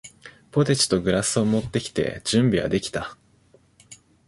[0.49, 3.15] ポテチとグラスを持ってきて、準備はできた。